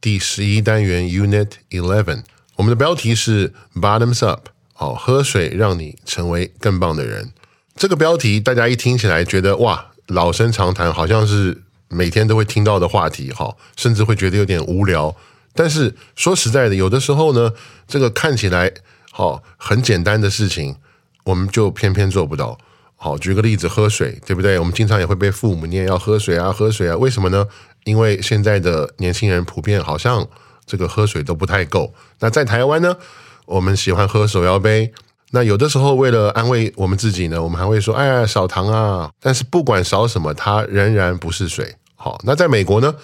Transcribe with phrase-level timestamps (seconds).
[0.00, 2.22] 第十一单元 Unit Eleven，
[2.56, 7.32] 我们的标题是 Bottoms Up，好，喝水让你成为更棒的人。
[7.74, 15.14] 这个标题大家一听起来觉得哇，老生常谈，好像是每天都会听到的话题，哈，甚至会觉得有点无聊。
[15.54, 17.52] 但是说实在的，有的时候呢，
[17.88, 18.72] 这个看起来
[19.10, 20.76] 好很简单的事情，
[21.24, 22.58] 我们就偏偏做不到。
[22.96, 24.58] 好，举个例子，喝水，对不对？
[24.58, 26.96] 我们经常也会被父母念要喝水啊，喝水啊。
[26.96, 27.46] 为什么呢？
[27.84, 30.26] 因为现在的年轻人普遍好像
[30.64, 31.94] 这个喝水都不太够。
[32.20, 32.96] 那在台湾呢，
[33.44, 34.92] 我们喜欢喝手摇杯。
[35.32, 41.74] 那有的时候为了安慰我们自己呢，我们还会说：“哎呀，少糖啊！”但是不管少什么，它仍然不是水。
[41.96, 42.94] 好，那在美国呢？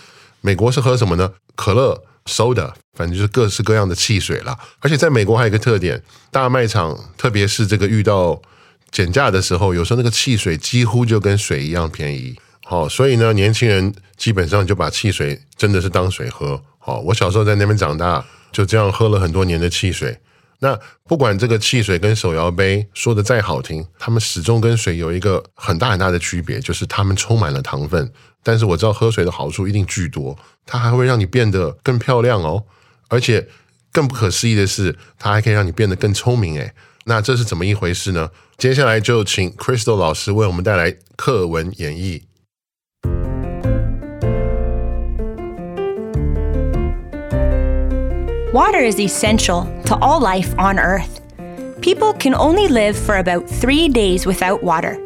[0.40, 1.32] 美国是喝什么呢？
[1.54, 4.58] 可乐、soda，反正就是各式各样的汽水啦。
[4.80, 8.40] 而且在美国还有一个特点，大卖场特别是这个遇到
[8.92, 12.38] 减价的时候，有时候那个汽水几乎就跟水一样便宜。
[12.64, 16.62] 好，所以呢，年轻人基本上就把汽水真的是当水喝。
[16.78, 20.16] 好，我小时候在那边长大，就这样喝了很多年的汽水。
[20.60, 28.12] 那不管这个汽水跟手摇杯说的再好听，它们始终跟水有一个很大很大的区别，就是它们充满了糖分。
[28.44, 32.62] 但是我知道喝水的好处一定巨多，它还会让你变得更漂亮哦，
[33.08, 33.48] 而且
[33.90, 36.72] 更不可思议的是，它还可以让你变得更聪明诶。
[37.05, 38.29] 那这是怎么一回事呢？
[38.57, 42.23] 接下来就请 Crystal 老师为我们带来课文演绎。
[48.53, 51.21] Water is essential to all life on Earth.
[51.81, 54.97] People can only live for about three days without water.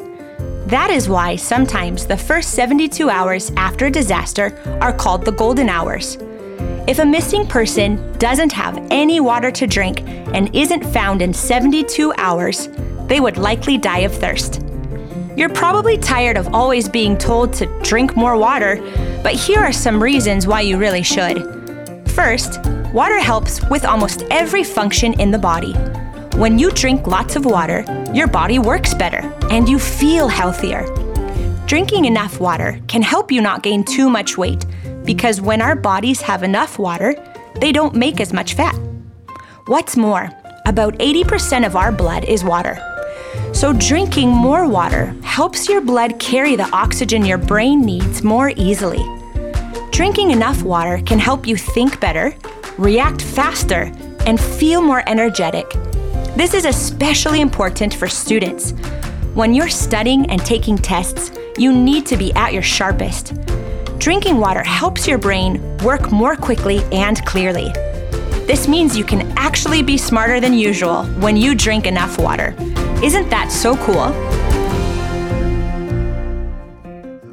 [0.68, 5.68] That is why sometimes the first 72 hours after a disaster are called the golden
[5.68, 6.16] hours.
[6.87, 12.13] If a missing person doesn't have any water to drink and isn't found in 72
[12.15, 12.69] hours,
[13.07, 14.61] they would likely die of thirst.
[15.35, 18.77] You're probably tired of always being told to drink more water,
[19.21, 21.43] but here are some reasons why you really should.
[22.11, 25.73] First, water helps with almost every function in the body.
[26.37, 27.83] When you drink lots of water,
[28.13, 30.85] your body works better and you feel healthier.
[31.65, 34.65] Drinking enough water can help you not gain too much weight
[35.07, 37.15] because when our bodies have enough water,
[37.61, 38.75] they don't make as much fat.
[39.65, 40.29] What's more,
[40.67, 42.77] about 80% of our blood is water.
[43.53, 49.03] So, drinking more water helps your blood carry the oxygen your brain needs more easily.
[49.91, 52.35] Drinking enough water can help you think better,
[52.77, 53.91] react faster,
[54.25, 55.69] and feel more energetic.
[56.35, 58.71] This is especially important for students.
[59.33, 63.33] When you're studying and taking tests, you need to be at your sharpest
[64.06, 67.72] Drinking water helps your brain work more quickly and clearly.
[68.46, 72.54] This means you can actually be smarter than usual when you drink enough water.
[73.00, 74.12] Isn't that so cool?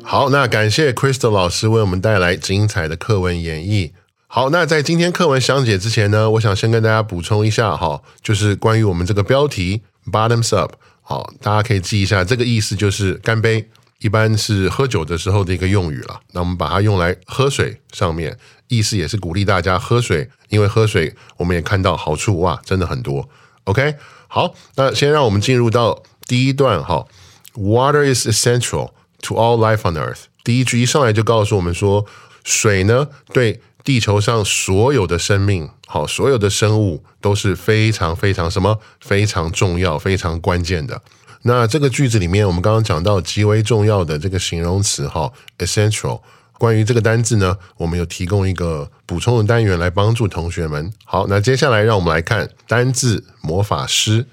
[0.03, 3.91] 好，那感谢 Crystal 老师为我们带来精彩的课文演绎。
[4.25, 9.81] 好，那在今天课文详解之前呢，我想先跟大家补充一下哈，就是关于我们这个标题
[10.11, 10.73] “bottoms up”。
[11.01, 13.67] 好，大家可以记一下，这个意思就是干杯，
[14.04, 16.20] 一般是喝酒的时候的一个用语了。
[16.32, 18.36] 那我们把它用来喝水上面，
[18.68, 23.26] 意思也是鼓励大家喝水，因为喝水我们也看到好处哇，真的很多。
[23.64, 23.94] OK，
[24.28, 27.06] 好，那先让我们进入到第一段哈
[27.54, 28.90] ，Water is essential
[29.22, 30.24] to all life on Earth。
[30.44, 32.04] 第一句一上来就告诉我们说，
[32.44, 41.00] 水呢对地球上所有的生命，好，所有的生物都是非常非常什么非常重要、非常关键的。
[41.46, 46.20] 那这个句子里面，我们刚刚讲到极为重要的这个形容词哈，essential。
[46.56, 50.90] 关于这个单字呢，我们有提供一个补充的单元来帮助同学们。
[51.04, 54.26] 好，那接下来让我们来看单字魔法师。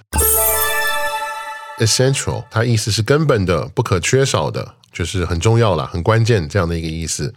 [1.80, 7.34] essential，它意思是根本的、不可缺少的，就是很重要了、很关键这样的一个意思。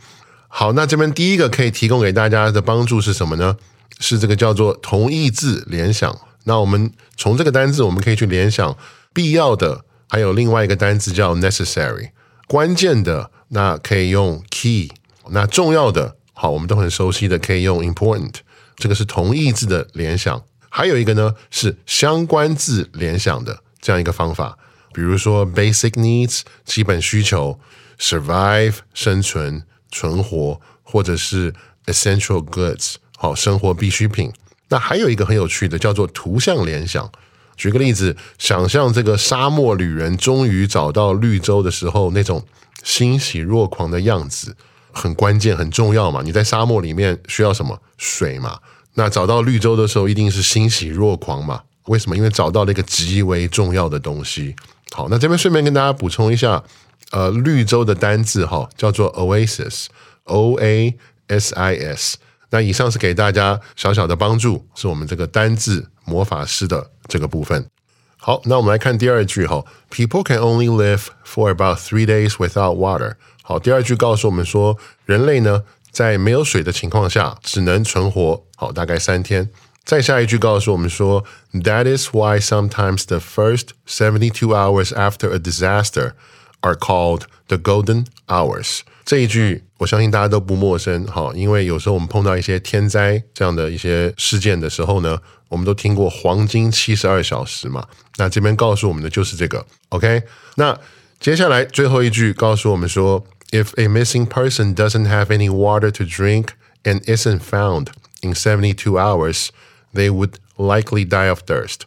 [0.47, 3.57] 好，那这边第一个可以提供给大家的帮助是什么呢？
[3.99, 6.17] 是这个叫做同义字联想。
[6.45, 8.77] 那我们从这个单字，我们可以去联想
[9.15, 12.11] 必要的，还有另外一个单字叫 necessary，
[12.47, 14.91] 关键的那可以用 key，
[15.31, 18.35] 那重要的，好，我们都很熟悉的可以用 important，
[18.77, 20.43] 这个是同义字的联想。
[20.69, 24.59] 还有一个呢是相关字联想的这样一个方法，
[24.93, 27.61] 比如说 basic needs 基本需求
[28.01, 29.63] ，survive 生存
[29.93, 31.55] 存活，或者是
[31.87, 34.33] essential goods 好生活必需品。
[34.71, 37.09] 那还有一个很有趣的，叫做图像联想。
[37.57, 42.45] 举个例子，想象这个沙漠旅人终于找到绿洲的时候，那种
[42.83, 44.57] 欣喜若狂的样子，
[44.93, 46.23] 很关键、很重要嘛。
[46.23, 48.59] 你在沙漠里面需要什么水嘛？
[48.95, 51.63] 那找到绿洲的时候，一定是欣喜若狂嘛？
[51.87, 52.17] 为什么？
[52.17, 54.55] 因为找到了一个极为重要的东西。
[54.93, 56.63] 好，那这边顺便跟大家补充一下，
[57.11, 60.95] 呃，绿洲的单字哈，叫做 oasis，o a
[61.29, 62.17] s i s。
[62.54, 67.70] 那以上是给大家小小的帮助，是我们这个单字魔法师的这个部分。
[68.18, 73.14] 好，那我们来看第二句哈，People can only live for about three days without water。
[73.44, 79.50] 好，第二句告诉我们说，人类呢在没有水的情况下只能存活好大概三天。
[79.86, 81.24] 再下一句告诉我们说，
[81.54, 86.12] That is why sometimes the first seventy-two hours after a disaster
[86.60, 88.82] are called the golden hours。
[89.05, 95.19] 这一句我相信大家都不陌生，哈，因为有时候我们碰到一些天灾这样的一些事件的时候呢，
[95.49, 97.87] 我们都听过黄金七十二小时嘛。
[98.17, 100.23] 那这边告诉我们的就是这个，OK。
[100.57, 100.79] 那
[101.21, 106.49] 接下来最后一句告诉我们说，If a missing person doesn't have any water to drink
[106.83, 107.89] and isn't found
[108.23, 109.49] in seventy-two hours,
[109.93, 111.81] they would likely die of thirst。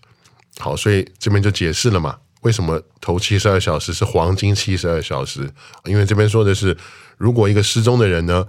[0.60, 2.18] 好，所以这边就解释了嘛。
[2.42, 5.50] 为什么头七十二小时是黄金七十二小时？
[5.86, 6.78] 因为这边说的是，
[7.18, 8.46] 如果一个失踪的人呢，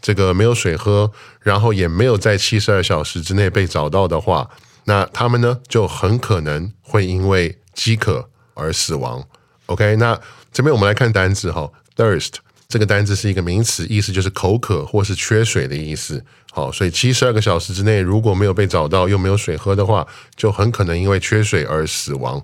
[0.00, 1.10] 这个没有水喝，
[1.40, 4.48] 然后也没有在七十二小时之内被找到的话，
[4.84, 9.26] 那他们呢就很可能会因为饥渴而死亡。
[9.66, 10.18] OK，那
[10.52, 12.34] 这边我们来看单词哈，thirst
[12.68, 16.24] 这个单词是一个名词，意思就是口渴或是缺水的意思。
[16.52, 20.06] 好，所以七十二个小时之内如果没有被找到又没有水喝的话，
[20.36, 22.42] 就很可能因为缺水而死亡。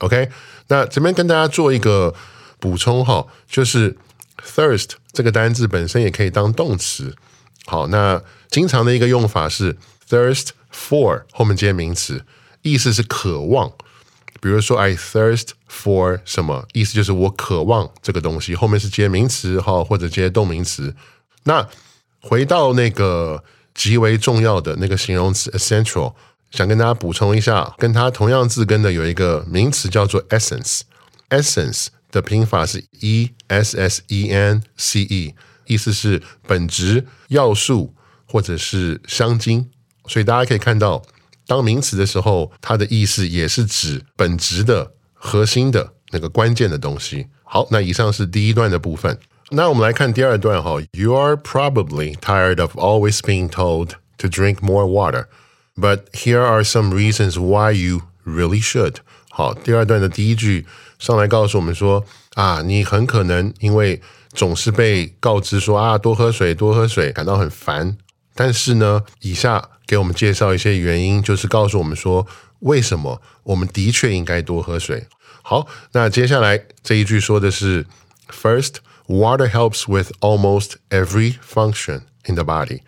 [0.00, 0.28] OK，
[0.68, 2.14] 那这边跟大家做一个
[2.58, 3.96] 补充哈，就是
[4.42, 7.16] thirst 这个单字本身也可以当动词。
[7.64, 9.78] 好，那经常的一个用法是
[10.08, 12.24] thirst for 后面接名词，
[12.60, 13.72] 意思是渴望。
[14.40, 20.94] 比如说 I thirst for 什么，意思就是我渴望这个东西，后面是接名词哈，或者接动名词。
[21.44, 21.66] 那
[22.20, 23.42] 回到那个
[23.74, 26.12] 极为重要的那个形容词 essential。
[26.50, 35.34] 想跟大家补充一下，跟它同样字根的有一个名词叫做 essence，essence 的拼法是 e s s e n c e，
[35.66, 37.94] 意思是本质、要素
[38.26, 39.68] 或者是香精。
[40.06, 41.02] 所以大家可以看到，
[41.46, 47.26] 当名词的时候，它的意思也是指本质的核心的那个关键的东西。
[47.42, 49.18] 好，那以上是第一段的部分。
[49.50, 55.26] 那我们来看第二段哈，You are probably tired of always being told to drink more water。
[55.78, 58.96] But here are some reasons why you really should。
[59.28, 60.66] 好，第二段的第一句
[60.98, 64.00] 上来告诉我们说啊，你很可能因为
[64.32, 67.98] 总是被告知说啊，多喝水，多喝水，感到很烦。
[68.34, 72.26] 但是呢，以下给我们介绍一些原因，就是告诉我们说
[72.60, 75.06] 为什么我们的确应该多喝水。
[75.42, 77.84] 好，那接下来这一句说的是
[78.30, 82.80] ，First, water helps with almost every function in the body。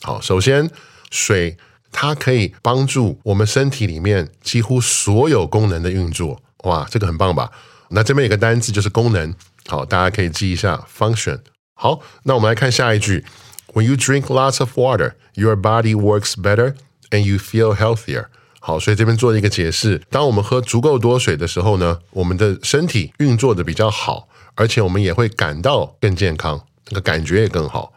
[0.00, 0.70] 好，首先
[1.10, 1.58] 水。
[1.92, 7.50] 它可以帮助我们身体里面几乎所有功能的运作，哇，这个很棒吧？
[7.90, 9.34] 那这边有个单词就是功能，
[9.66, 11.40] 好，大家可以记一下 function。
[11.74, 13.24] 好，那我们来看下一句
[13.72, 16.74] ：When you drink lots of water, your body works better
[17.10, 18.26] and you feel healthier。
[18.60, 27.92] 好，所以这边做了一个解释：当我们喝足够多水的时候呢，我们的身体运作的比较好，而且我们也会感到更健康，那个感觉也更好。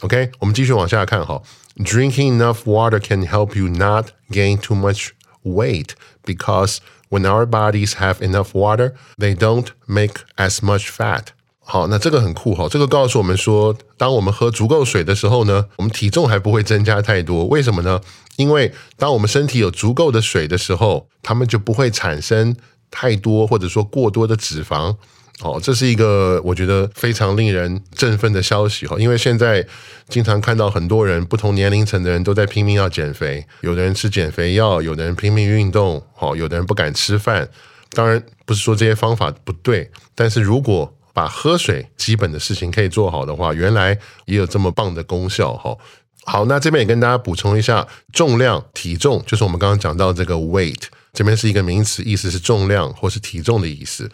[0.00, 1.42] OK，我们继续往下看哈。
[1.77, 5.11] Drinking enough water can help you not gain too much
[5.43, 5.93] weight
[6.25, 6.79] because
[7.09, 11.27] when our bodies have enough water, they don't make as much fat.
[11.61, 17.45] 好，那这个很酷哈，这个告诉我们说，当我们喝足够水的时候呢，我们体重还不会增加太多。
[17.45, 18.01] 为什么呢？
[18.37, 22.55] 因为当我们身体有足够的水的时候，它们就不会产生
[22.89, 24.97] 太多或者说过多的脂肪。
[25.40, 29.66] 哦，这是一个我觉得非常令人振奋的消息哈，因为现在
[30.08, 37.48] 经常看到很多人不同年龄层的人都在拼命要减肥，有的人吃减肥药，有的人拼命运动，好，有的人不敢吃饭。
[37.90, 45.76] 当然不是说这些方法不对，但是如果把喝水基本的事情可以做好的话，原来也有这么棒的功效哈。
[46.24, 54.10] 好，那这边也跟大家补充一下，重量、体重，就是我们刚刚讲到这个 weight，这边是一个名词，意思是重量或是体重的意思。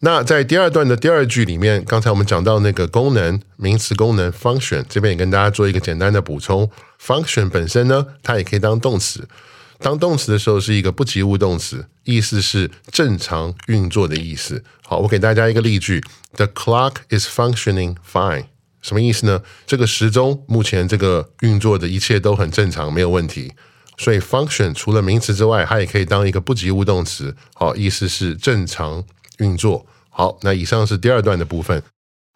[0.00, 6.70] 那在第二段的第二句里面，刚才我们讲到那个功能名词功能 function，这边也跟大家做一个简单的补充。
[7.00, 9.26] function 本身呢，它也可以当动词，
[9.78, 14.62] 当动词的时候是一个不及物动词，意思是正常运作的意思。
[14.86, 16.02] 好，我给大家一个例句
[16.36, 18.46] ：The clock is functioning fine。
[18.82, 19.40] 什么意思呢？
[19.66, 23.54] 这个时钟目前这个运作的一切都很正常，没有问题。
[23.96, 27.34] 所以 function 除了名词之外，它也可以当一个不及物动词。
[27.54, 29.02] 好，意思是正常
[29.37, 29.85] 运作。
[30.09, 31.81] 好，那以上是第二段的部分。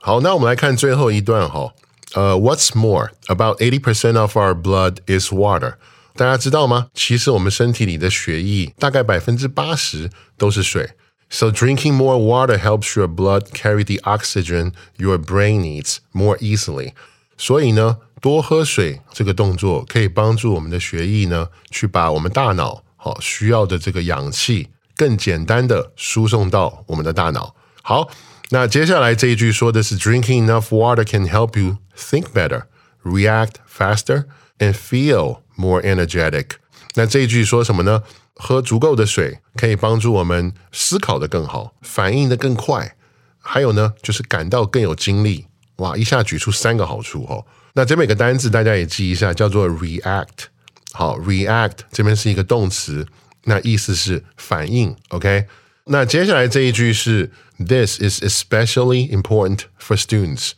[0.02, 1.74] 好，那我们来看最后一段哈。
[2.14, 5.76] 呃，What's more, about eighty percent of our blood is water。
[6.16, 6.90] 大家知道吗？
[6.94, 10.92] 其实我们身体里的血液大概百分之八十都是水。
[11.30, 16.94] So drinking more water helps your blood carry the oxygen your brain needs more easily。
[17.36, 27.55] 所以呢，多喝水这个动作可以帮助我们的血液呢，去把我们大脑好需要的这个氧气 更简单的输送到我们的大脑。
[27.83, 28.11] 好，
[28.51, 32.65] 那接下来这一句说的是，Drinking enough water can help you think better,
[33.05, 34.25] react faster,
[34.59, 36.57] and feel more energetic。
[36.97, 38.03] 那这一句说什么呢？
[38.35, 42.97] 喝足够的水可以帮助我们思考的更好，反应的更快，
[43.39, 45.47] 还有呢，就是感到更有精力。
[45.77, 47.47] 哇，一下举出三个好处哦。
[47.75, 50.47] 那这边有个单字，大家也记一下，叫做 react。
[50.93, 53.07] 好，react 这边是一个动词，
[53.48, 54.96] 那意思是反应。
[55.10, 55.46] OK。
[55.86, 60.52] 那接下来这一句是 This is especially important for students。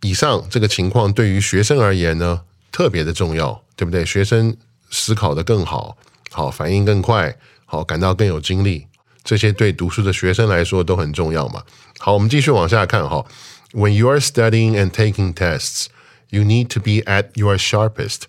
[0.00, 2.40] 以上这个情况对于学生而言呢，
[2.72, 4.04] 特别的重要，对不对？
[4.04, 4.56] 学生
[4.90, 5.96] 思考的更好，
[6.30, 8.88] 好反应更快，好感到更有精力，
[9.22, 11.62] 这些对读书的学生来说都很重要嘛。
[11.98, 13.24] 好，我们继续往下看哈。
[13.72, 15.86] When you are studying and taking tests,
[16.30, 18.22] you need to be at your sharpest。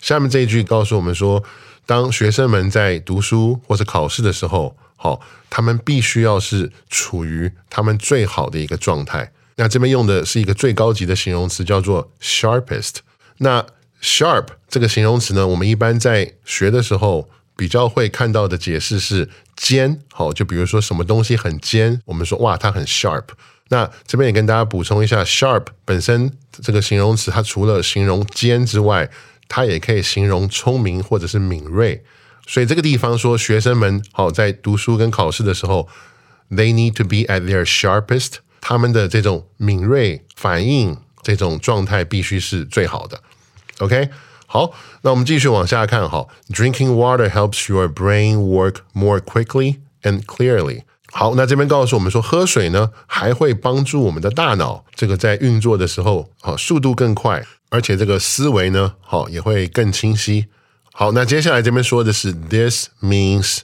[0.00, 1.44] 下面这一句告诉我们说，
[1.87, 4.77] 当学生们在读书或者考试的时候。
[4.99, 9.31] 好，他们必须要是处于他们最好的一个状态。
[9.57, 12.95] 那这边用的是一个最高级的形容词，叫做 sharpest。
[13.37, 13.63] 那
[14.01, 20.01] sharp 这个形容词呢，我们一般在学的时候比较会看到的解释是尖。
[20.11, 23.25] 好，就比如说什么东西很尖，我们说哇，它很 sharp。
[23.69, 26.31] 那这边也跟大家补充一下，sharp 本身
[26.63, 29.07] 这个形容词，它除了形容尖之外，
[29.47, 32.03] 它也可以形容聪明或者是敏锐。
[32.45, 35.87] 所以这个地方说，学生们好在读书跟考试的时候
[36.49, 38.35] ，they need to be at their sharpest。
[38.61, 43.21] 他们的这种敏锐反应这种状态必须是最好的。
[43.79, 44.09] OK，
[44.45, 46.27] 好，那我们继续往下看哈。
[46.49, 50.83] Drinking water helps your brain work more quickly and clearly。
[51.11, 60.47] 好，那这边告诉我们说，喝水呢还会帮助我们的大脑这个在运作的时候，好速度更快，而且这个思维呢，好也会更清晰。
[60.93, 63.59] 好，那接下来这边说的是，This means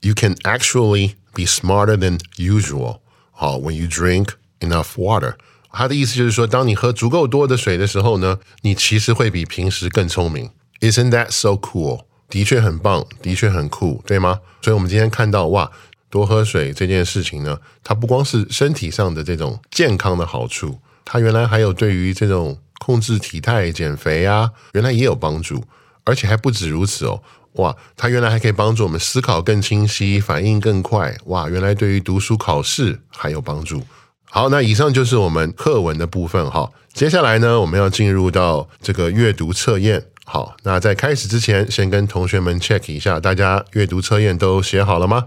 [0.00, 2.98] you can actually be smarter than usual。
[3.30, 5.34] 好，when you drink enough water，
[5.70, 10.50] 它的意思就是说，当你喝足够多的水的时候呢，你其实会比平时更聪明。
[10.80, 12.04] Isn't that so cool？
[12.28, 14.40] 的确很棒，的确很酷，对吗？
[14.60, 15.70] 所以，我们今天看到哇，
[16.10, 25.64] 多喝水这件事情呢，它不光是身体上的这种健康的好处，它原来还有对于这种控制体态、减肥啊，原来也有帮助。
[26.04, 27.20] 而且还不止如此哦，
[27.54, 33.82] 哇，它原来还可以帮助我们思考更清晰、反应更快，哇，原来对于读书考试还有帮助。
[34.30, 36.70] 好，那以上就是我们课文的部分哈。
[36.92, 40.04] 接下来呢，我们要进入到这个阅读测验。
[40.24, 45.26] 好，那在开始之前，先跟同学们 check 一下，大家阅读测验都写好了吗？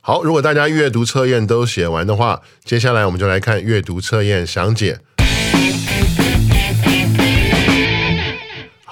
[0.00, 5.00] 好，如果大家阅读测验都写完的话，接下来我们就来看阅读测验详解。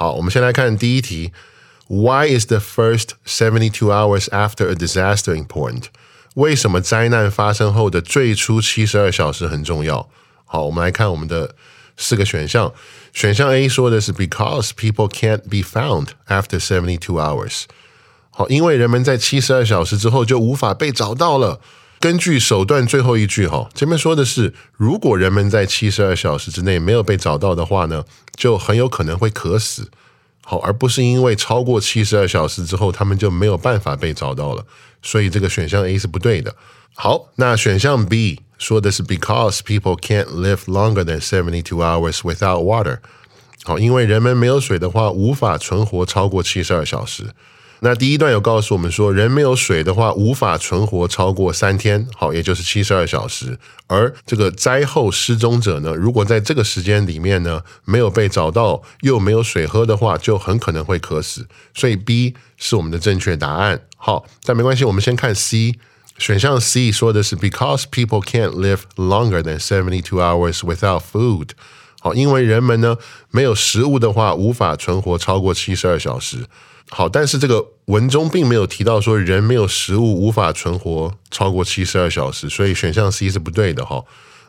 [0.00, 1.33] 好，我们先来看第一题。
[1.88, 5.87] Why is the first seventy-two hours after a disaster important？
[6.35, 10.09] 为什么灾难发生后的最初七十二小时很重要？
[10.45, 11.57] 好，我们来看我们的
[11.97, 12.73] 四个选项。
[13.12, 17.64] 选项 A 说的是 Because people can't be found after seventy-two hours。
[18.31, 21.59] 好，因为人们在七十二小时之后就无法被找到了。
[22.00, 28.05] 根据手段最后一句哈，前面说的是，如果人们在七十二小时之内没有被找到的话呢，
[28.37, 29.90] 就很有可能会渴死。
[30.45, 34.64] 好，而不是因为超过七十二小时之后他们就没有办法被找到了。
[35.02, 36.55] 所以这个选项 A 是不对的。
[36.95, 42.99] 好，那选项 B 说的是 Because people can't live longer than seventy two hours without water。
[43.64, 47.26] 好，因为人们没有水的话，无法存活超过七十二小时。
[47.81, 53.59] 那第一段有告诉我们说，人没有水的话，无法存活超过三天，好，也就是七十二小时。
[53.87, 61.47] 而这个灾后失踪者呢，如果在这个时间里面呢没有被找到，又没有水喝的话，就很可能会渴死。
[61.73, 63.81] 所以 B 是我们的正确答案。
[63.97, 65.79] 好，但没关系，我们先看 C。
[66.19, 71.51] 选项 C 说的是 Because people can't live longer than seventy two hours without food。
[72.01, 72.97] 好，因为人们呢
[73.31, 76.39] 没有食物的话，无法存活超过七十二小时。
[76.90, 84.02] 好，但是这个文中并没有提到说人没有食物无法存活超过七十二小时，所以选项 C 是不对的哈。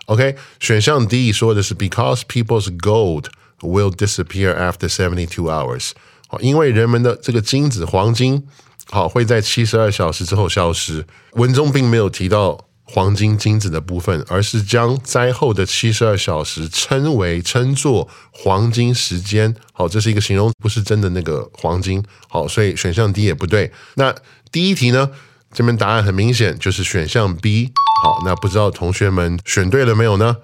[0.05, 3.25] OK，选项 D 说的是 Because people's gold
[3.59, 5.91] will disappear after seventy two hours。
[6.27, 8.47] 好，因为人们的这个金子黄金
[8.89, 11.05] 好会在七十二小时之后消失。
[11.33, 12.68] 文中并没有提到。
[12.91, 19.55] 黄金金子的部分，而是将灾后的七十二小时称为称作黄金时间。
[19.71, 22.03] 好，这是一个形容，不是真的那个黄金。
[22.27, 23.71] 好，所以选项 D 也不对。
[23.93, 24.15] 那
[24.51, 25.11] 第一题呢？
[25.51, 27.71] 这边答案很明显，就是选项 B。
[28.03, 30.37] 好，那不知道同学们选对了没有呢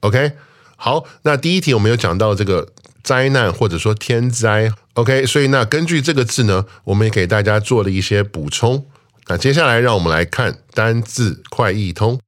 [0.00, 0.32] ？OK，
[0.76, 2.68] 好，那第一题我们有讲到这个
[3.02, 4.70] 灾难或者说天灾。
[4.94, 8.86] OK，所以那根据这个字呢，我们也给大家做了一些补充。
[9.32, 12.20] 那接下来，让我们来看单字快译通。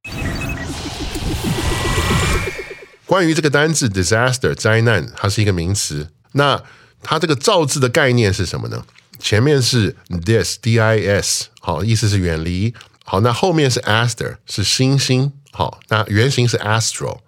[3.05, 6.09] 关于这个单字 “disaster” 灾难，它是一个名词。
[6.31, 6.63] 那
[7.03, 8.83] 它这个造字的概念是什么呢？
[9.19, 12.73] 前面是 “dis” d i s，好，意思是远离。
[13.03, 15.31] 好，那后面是 “aster” 是星星。
[15.51, 17.19] 好，那原型是 “astro”。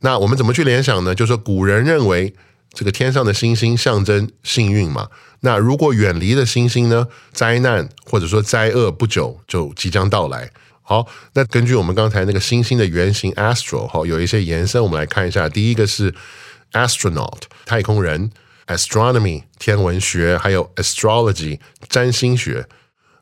[0.00, 1.14] 那我们怎么去联想呢？
[1.14, 2.34] 就是说，古人认为
[2.72, 5.08] 这个天上的星星象征幸运嘛。
[5.40, 7.08] 那如果远离了星星呢？
[7.32, 10.50] 灾难或者说灾厄不久就即将到来。
[10.82, 15.48] 好，那根据我们刚才那个星星的原型 astro 哈，有一些延伸，我们来看一下。
[15.48, 16.14] 第一个是
[16.72, 18.30] astronaut 太空人
[18.66, 22.66] ，astronomy 天文学，还有 astrology 占星学。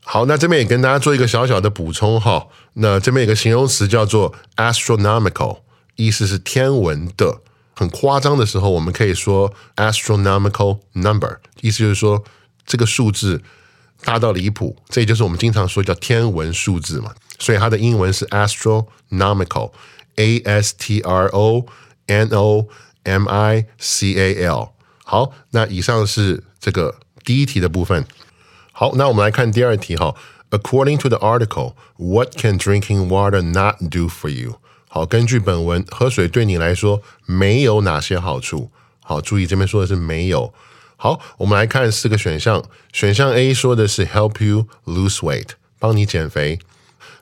[0.02, 2.48] 好，那这边也跟大家做一个小小的补充哈。
[2.74, 5.60] 那这边有个形容词叫做 astronomical，
[5.96, 7.40] 意思是天文的。
[7.79, 12.23] 很夸张的时候，我们可以说 astronomical number，意思就是说
[12.65, 13.41] 这个数字
[14.03, 17.13] 大到离谱，这也就是我们经常说叫天文数字嘛。
[17.37, 21.65] 所以它的英文是 astronomical，a s t r o
[22.07, 22.67] n o
[23.03, 24.69] m i c a l。
[25.03, 28.05] 好，那以上是这个第一题的部分。
[28.71, 30.15] 好，那我们来看第二题哈。
[30.51, 34.58] According to the article, what can drinking water not do for you?
[34.92, 38.72] 好，根据本文，喝水对你来说没有哪些好处？
[39.04, 40.52] 好，注意这边说的是没有。
[40.96, 42.64] 好，我们来看四个选项。
[42.92, 46.58] 选项 A 说的是 help you lose weight，帮你减肥。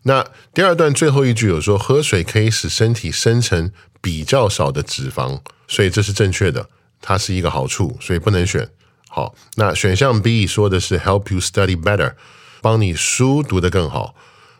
[0.05, 6.71] 那第二段最后一句有说喝水可以使身体生成比较少的脂肪，所以这是正确的，
[7.03, 8.71] 它是一个好处，所以不能选。
[9.11, 12.15] 好，那选项 B 说的是 help you study better，
[12.63, 14.15] 帮你书读得更好。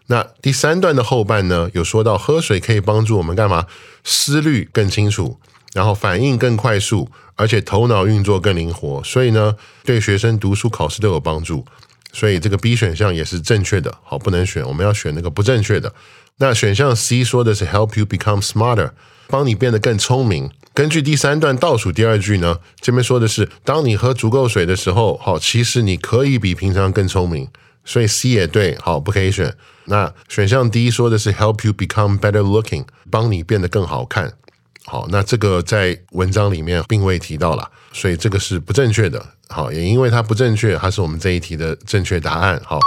[0.09, 3.67] 那第三段的后半呢，有说到喝水可以帮助我们干嘛？
[4.05, 5.39] 思虑更清楚，
[5.75, 11.65] 然后反应更快速，而且头脑运作更灵活，所以呢，对学生读书考试都有帮助。
[12.11, 15.93] 所以这个 B 选项也是正确的，好，不能选，我们要选那个不正确的。
[16.39, 18.93] 那选项 C 说的是 help you become smarter，
[19.27, 20.51] 帮你变得更聪明。
[20.73, 27.47] 根据第三段倒数第二句呢，这边说的是，当你喝足够水的时候，好，其实你可以比平常更聪明。
[27.85, 29.55] 所以 C 也对，好，不可以选。
[29.87, 34.35] 那选项 D 说的是 help you become better looking，帮你变得更好看。
[34.85, 39.25] 好，那这个在文章里面并未提到了，所以这个是不正确的。
[39.49, 42.61] 好，也因为它不正确，它是我们这一题的正确答案。
[42.65, 42.79] 好，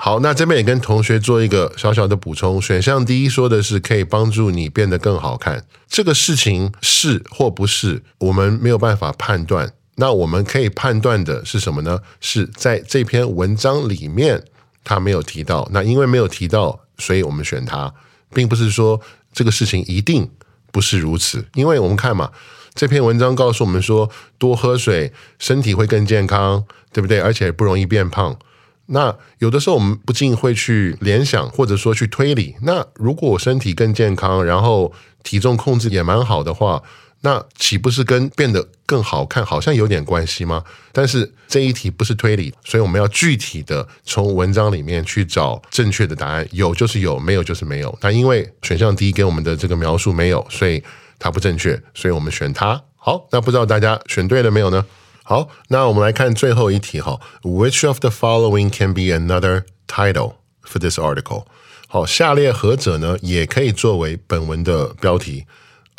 [0.00, 2.60] 好，那这边也跟同学做一个小小的补充。
[2.60, 9.72] 选项 D 说的是可以帮助你变得更好看，这个事情是或不是，我们没有办法判断。
[10.00, 12.00] 那我们可以判断的是什么呢？
[12.20, 14.42] 是在这篇文章里面
[14.82, 15.68] 他没有提到。
[15.72, 17.92] 那因为没有提到，所以我们选它，
[18.32, 18.98] 并不是说
[19.30, 20.30] 这个事情一定
[20.72, 21.44] 不是如此。
[21.52, 22.30] 因为我们看嘛，
[22.74, 24.08] 这篇文章告诉我们说，
[24.38, 27.20] 多喝水，身体会更健康，对不对？
[27.20, 28.38] 而且不容易变胖。
[28.86, 32.56] 那有的时候我们不禁会去联想，或者说去推理。
[32.62, 36.82] 那如果我身体更健康，然后体重控制也蛮好的话。
[37.22, 40.64] 那岂不是跟变得更好看好像有点关系吗？
[40.92, 47.98] 但是这一题不是推理，所以我们要具体的从文章里面去找正确的答案，有就是有，没有就是没有。
[48.00, 50.82] 那因为选项 D 给我们的这个描述没有，所以
[51.18, 52.82] 它不正确，所以我们选它。
[52.96, 54.86] 好，那不知道大家选对了没有呢？
[55.22, 57.20] 好，那我们来看最后一题哈。
[57.42, 61.44] Which of the following can be another title for this article？
[61.86, 65.44] 好，下列何者呢也可以作为本文的标题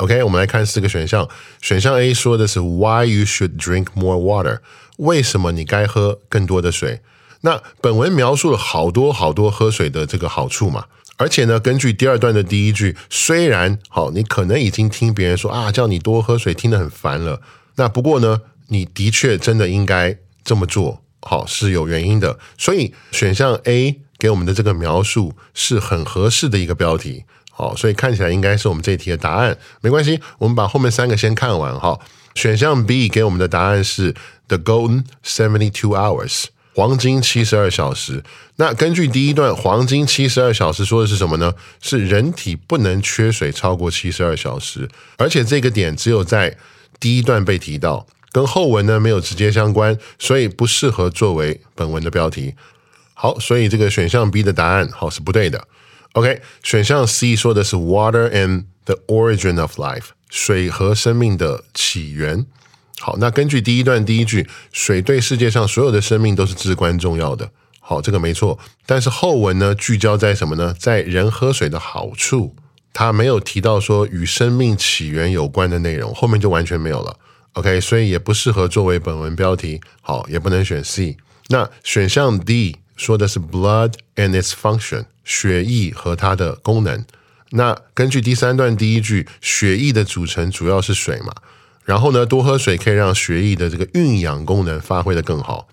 [0.02, 1.28] ？OK，我们来看四个选项。
[1.60, 4.58] 选项 A 说的是 Why you should drink more water？
[4.96, 7.00] 为什么你该喝更多的水？
[7.42, 10.86] 那本文描述了好多好多喝水的这个好处嘛，
[11.16, 17.40] 而且呢，根据第二段的第一句，虽然好，你可能已经听别人说啊，叫你多喝水，听得很烦了。
[17.76, 22.38] 那不过呢，你的确真的应该这么做，好是有原因的。
[22.58, 29.56] 所以选项 A 给我们的这个描述是很合适的一个标题，好，所以看起来应该是我们这一题的答案。
[29.82, 31.98] 没关系，我们把后面三个先看完哈。
[32.34, 34.14] 选项 B 给我们的答案是
[34.48, 38.24] The Golden Seventy Two Hours，黄金七十二小时。
[38.56, 41.52] 那根据第一段，黄金七十二小时说的是什么呢？
[41.82, 44.88] 是人体不能缺水超过七十二小时，
[45.18, 46.56] 而且这个点只有在
[46.98, 52.54] 第一段被提到，跟后文呢没有直接相关，所以不适合作为本文的标题。
[53.12, 55.62] 好，所以这个选项 B 的答案好是不对的。
[56.12, 60.10] OK，选项 C 说的是 Water and the origin of life。
[60.28, 62.46] 水和生命的起源。
[62.98, 67.50] 好，那根据第一段第一句，水对世界上所有的生命都是至关重要的。
[67.80, 68.58] 好，这个没错。
[68.86, 70.74] 但是后文呢，聚焦在什么呢？
[70.78, 72.56] 在人喝水的好处，
[72.94, 77.18] 他没有提到说与生命起源有关的内容，后面就完全没有了。
[77.54, 79.80] OK，所以也不适合作为本文标题。
[80.00, 81.18] 好，也不能选 C。
[81.48, 87.04] 那选项 D 说的是 blood and its function，血液和它的功能。
[87.50, 91.34] 那根据第三段第一句，血液的组成主要是水嘛，
[91.84, 95.68] 然后呢，多喝水可以让血液的这个运氧功能发挥的更好。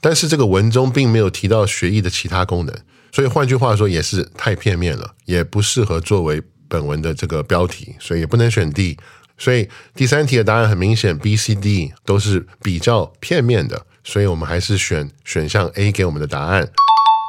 [0.00, 2.74] 但是这个文中并没有提到血液的其他功能，
[3.12, 8.96] 所以换句话说也是太片面了，也不适合作为本文的这个标题，所以也不能选 D。
[9.36, 16.68] 所以第三题的答案很明显，B、C、D 都是比较片面的，所以我们还是选选项 A 给我们的答案。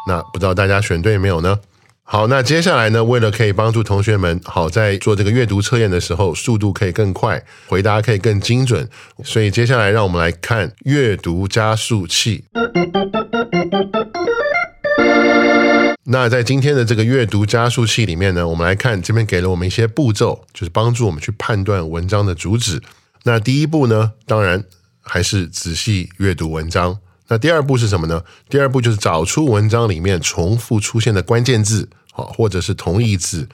[0.09, 1.59] 那不知道大家选对没有呢？
[2.01, 3.03] 好，那接下来呢？
[3.03, 8.89] 为了可以帮助同学们好在做这个阅读测验的时候，速度可以更快，回答可以更精准，
[9.23, 12.45] 所以接下来让我们来看阅读加速器。
[16.05, 22.81] 那在今天的这个阅读加速器里面呢，我们来看这边给了我们一些步骤，就是帮助我们去判断文章的主旨。
[23.25, 24.63] 那第一步呢，当然
[25.01, 26.97] 还是仔细阅读文章。
[27.29, 28.21] 那第二步是什么呢？
[28.49, 31.87] 第二步就是找出文章里面重复出现的关键字。
[32.11, 33.47] 好或者是同义字，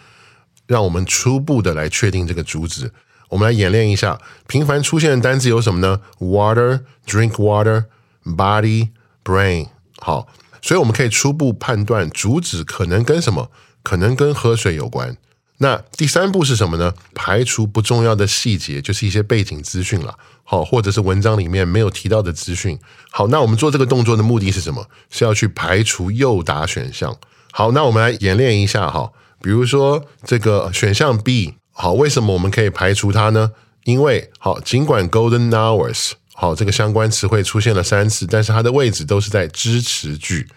[0.66, 2.92] 让我们初步的来确定这个主旨。
[3.30, 7.86] 我们来演练一下，频繁出现的单词有什么呢？Water, drink water,
[8.24, 8.90] body,
[9.24, 9.68] brain。
[10.00, 10.28] 好，
[10.64, 13.52] 所以我们可以初步判断主旨可能跟什么？
[13.84, 15.16] 可能跟喝水有关。
[15.58, 16.94] 那第三步是什么呢？
[17.14, 20.14] 排除不重要的细节，就是一些背景资讯了。
[20.44, 22.78] 好，或者是文章里面没有提到的资讯。
[23.10, 24.86] 好，那我们做这个动作的目的是什么？
[25.10, 27.16] 是要去排除诱答选项。
[27.52, 29.10] 好，那我们来演练一下哈。
[29.42, 33.52] 比如说这个选项 B，好，为什么我们可以排除它呢？
[33.86, 40.48] 因为好，尽管 golden hours 好这个相关词汇出现了三次，但是它的位置都是在支持句。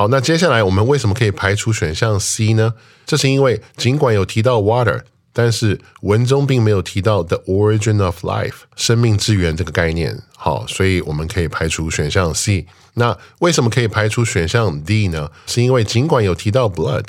[0.00, 2.72] 好，那接下来我们为什么可以排除选项 C 呢？
[3.04, 10.18] 这是因为尽管有提到 water，但是文中并没有提到 the origin of life 生命之源这个概念。
[10.34, 12.66] 好，所以我们可以排除选项 C。
[12.94, 15.30] 那为什么可以排除选项 D 呢？
[15.44, 17.04] 是因为尽管有提到 blood，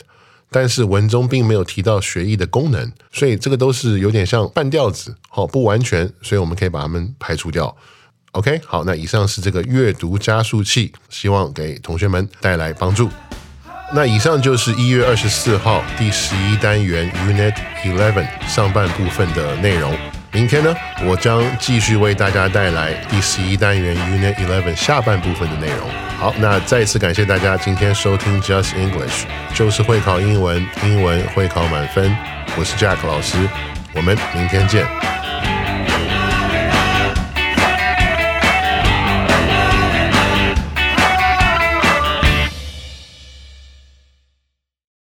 [0.49, 7.73] 但是文中并没有提到血液的功能，所以这个都是有点像半吊子，好不完全，所以我们可以把它们排除掉。
[8.33, 13.09] OK，好，那以上是这个阅读加速器，希望给同学们带来帮助。
[13.93, 19.93] 那以上就是一月二十四号第十一单元 Unit Eleven 上半部分的内容。
[20.31, 25.89] 明天呢，我将继续为大家带来第十一单元 Unit Eleven 下半部分的内容。
[26.17, 32.15] 好，那再次感谢大家今天收听 Just English，就是会考英文，英文会考满分。
[32.57, 33.37] 我是 Jack 老师，
[33.93, 35.20] 我们明天见。